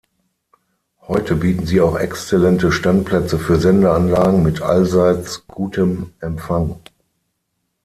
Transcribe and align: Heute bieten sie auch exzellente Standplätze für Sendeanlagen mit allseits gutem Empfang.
Heute 1.01 1.35
bieten 1.35 1.67
sie 1.67 1.79
auch 1.79 1.95
exzellente 1.95 2.71
Standplätze 2.71 3.37
für 3.37 3.59
Sendeanlagen 3.59 4.41
mit 4.41 4.59
allseits 4.63 5.45
gutem 5.45 6.13
Empfang. 6.21 6.79